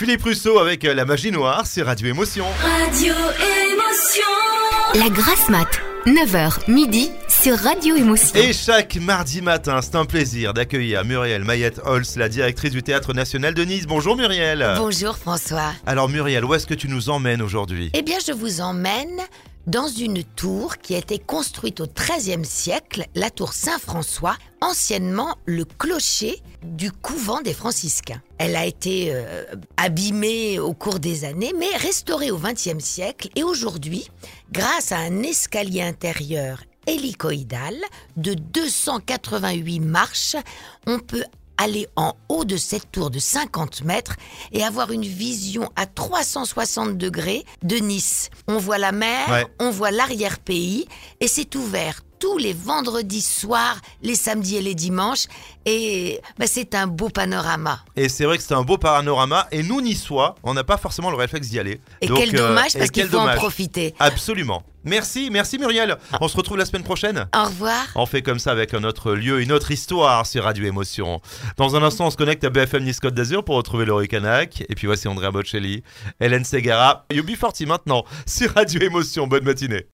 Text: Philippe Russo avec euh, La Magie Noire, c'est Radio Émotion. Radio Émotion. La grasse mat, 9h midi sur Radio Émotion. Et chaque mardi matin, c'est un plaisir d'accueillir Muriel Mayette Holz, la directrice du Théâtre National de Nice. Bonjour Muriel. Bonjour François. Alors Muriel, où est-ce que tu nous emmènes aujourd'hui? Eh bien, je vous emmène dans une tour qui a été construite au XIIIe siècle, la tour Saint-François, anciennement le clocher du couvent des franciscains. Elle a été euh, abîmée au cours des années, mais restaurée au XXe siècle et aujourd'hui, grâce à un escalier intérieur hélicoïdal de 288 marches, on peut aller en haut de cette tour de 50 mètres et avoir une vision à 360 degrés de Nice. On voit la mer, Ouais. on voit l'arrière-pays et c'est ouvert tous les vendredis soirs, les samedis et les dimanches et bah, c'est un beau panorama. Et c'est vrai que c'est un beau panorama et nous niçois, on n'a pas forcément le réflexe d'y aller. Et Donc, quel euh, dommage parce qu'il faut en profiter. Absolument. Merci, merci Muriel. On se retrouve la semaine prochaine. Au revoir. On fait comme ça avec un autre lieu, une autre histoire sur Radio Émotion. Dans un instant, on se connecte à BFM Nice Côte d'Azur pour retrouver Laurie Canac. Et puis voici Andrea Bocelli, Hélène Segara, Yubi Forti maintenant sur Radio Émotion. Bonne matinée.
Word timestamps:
Philippe 0.00 0.22
Russo 0.22 0.58
avec 0.58 0.86
euh, 0.86 0.94
La 0.94 1.04
Magie 1.04 1.30
Noire, 1.30 1.66
c'est 1.66 1.82
Radio 1.82 2.08
Émotion. 2.08 2.46
Radio 2.62 3.12
Émotion. 3.12 4.24
La 4.94 5.10
grasse 5.10 5.50
mat, 5.50 5.68
9h 6.06 6.70
midi 6.70 7.10
sur 7.28 7.58
Radio 7.58 7.96
Émotion. 7.96 8.34
Et 8.34 8.54
chaque 8.54 8.96
mardi 8.96 9.42
matin, 9.42 9.82
c'est 9.82 9.96
un 9.96 10.06
plaisir 10.06 10.54
d'accueillir 10.54 11.04
Muriel 11.04 11.44
Mayette 11.44 11.82
Holz, 11.84 12.16
la 12.16 12.30
directrice 12.30 12.70
du 12.70 12.82
Théâtre 12.82 13.12
National 13.12 13.52
de 13.52 13.62
Nice. 13.62 13.86
Bonjour 13.86 14.16
Muriel. 14.16 14.66
Bonjour 14.78 15.18
François. 15.18 15.74
Alors 15.84 16.08
Muriel, 16.08 16.46
où 16.46 16.54
est-ce 16.54 16.66
que 16.66 16.72
tu 16.72 16.88
nous 16.88 17.10
emmènes 17.10 17.42
aujourd'hui? 17.42 17.90
Eh 17.92 18.00
bien, 18.00 18.16
je 18.26 18.32
vous 18.32 18.62
emmène 18.62 19.20
dans 19.66 19.88
une 19.88 20.24
tour 20.24 20.78
qui 20.78 20.94
a 20.94 20.98
été 20.98 21.18
construite 21.18 21.80
au 21.80 21.86
XIIIe 21.86 22.44
siècle, 22.44 23.06
la 23.14 23.30
tour 23.30 23.52
Saint-François, 23.52 24.36
anciennement 24.60 25.36
le 25.46 25.64
clocher 25.64 26.42
du 26.62 26.92
couvent 26.92 27.40
des 27.40 27.54
franciscains. 27.54 28.20
Elle 28.38 28.56
a 28.56 28.66
été 28.66 29.08
euh, 29.10 29.44
abîmée 29.76 30.58
au 30.58 30.74
cours 30.74 30.98
des 30.98 31.24
années, 31.24 31.52
mais 31.58 31.76
restaurée 31.76 32.30
au 32.30 32.38
XXe 32.38 32.82
siècle 32.82 33.28
et 33.36 33.42
aujourd'hui, 33.42 34.08
grâce 34.52 34.92
à 34.92 34.98
un 34.98 35.22
escalier 35.22 35.82
intérieur 35.82 36.62
hélicoïdal 36.86 37.74
de 38.16 38.34
288 38.34 39.80
marches, 39.80 40.36
on 40.86 40.98
peut 40.98 41.24
aller 41.62 41.86
en 41.96 42.14
haut 42.28 42.44
de 42.44 42.56
cette 42.56 42.90
tour 42.90 43.10
de 43.10 43.18
50 43.18 43.84
mètres 43.84 44.16
et 44.52 44.64
avoir 44.64 44.90
une 44.92 45.04
vision 45.04 45.68
à 45.76 45.86
360 45.86 46.96
degrés 46.96 47.44
de 47.62 47.76
Nice. 47.76 48.30
On 48.48 48.58
voit 48.58 48.78
la 48.78 48.92
mer, 48.92 49.28
Ouais. 49.28 49.46
on 49.58 49.70
voit 49.70 49.90
l'arrière-pays 49.90 50.86
et 51.20 51.28
c'est 51.28 51.54
ouvert 51.54 52.02
tous 52.20 52.38
les 52.38 52.52
vendredis 52.52 53.22
soirs, 53.22 53.80
les 54.02 54.14
samedis 54.14 54.56
et 54.56 54.62
les 54.62 54.74
dimanches 54.74 55.24
et 55.66 56.20
bah, 56.38 56.46
c'est 56.46 56.74
un 56.74 56.86
beau 56.86 57.08
panorama. 57.08 57.80
Et 57.96 58.08
c'est 58.08 58.24
vrai 58.24 58.38
que 58.38 58.42
c'est 58.42 58.54
un 58.54 58.62
beau 58.62 58.78
panorama 58.78 59.48
et 59.50 59.62
nous 59.62 59.80
niçois, 59.80 60.36
on 60.42 60.54
n'a 60.54 60.64
pas 60.64 60.76
forcément 60.76 61.10
le 61.10 61.16
réflexe 61.16 61.48
d'y 61.48 61.58
aller. 61.58 61.80
Et 62.00 62.06
Donc, 62.06 62.18
quel 62.18 62.34
euh, 62.34 62.48
dommage 62.48 62.74
parce 62.74 62.90
qu'il 62.90 63.06
faut 63.08 63.18
en 63.18 63.34
profiter. 63.34 63.94
Absolument. 63.98 64.62
Merci, 64.84 65.28
merci 65.30 65.58
Muriel. 65.58 65.96
On 66.22 66.28
se 66.28 66.36
retrouve 66.36 66.56
la 66.56 66.64
semaine 66.64 66.82
prochaine. 66.82 67.26
Au 67.36 67.44
revoir. 67.44 67.86
On 67.94 68.06
fait 68.06 68.22
comme 68.22 68.38
ça 68.38 68.50
avec 68.50 68.72
un 68.72 68.84
autre 68.84 69.12
lieu, 69.12 69.42
une 69.42 69.52
autre 69.52 69.70
histoire 69.70 70.26
sur 70.26 70.44
Radio 70.44 70.64
Émotion. 70.64 71.20
Dans 71.58 71.76
un 71.76 71.82
instant, 71.82 72.06
on 72.06 72.10
se 72.10 72.16
connecte 72.16 72.44
à 72.44 72.50
BFM 72.50 72.84
Nice 72.84 73.00
Côte 73.00 73.14
d'Azur 73.14 73.44
pour 73.44 73.56
retrouver 73.56 73.84
Laurie 73.84 74.08
Canac. 74.08 74.62
Et 74.68 74.74
puis 74.74 74.86
voici 74.86 75.06
Andrea 75.08 75.30
Bocelli, 75.30 75.82
Hélène 76.18 76.44
Segara, 76.44 77.04
Yubi 77.12 77.36
Forti 77.36 77.66
maintenant 77.66 78.04
sur 78.26 78.54
Radio 78.54 78.80
Émotion. 78.80 79.26
Bonne 79.26 79.44
matinée. 79.44 79.86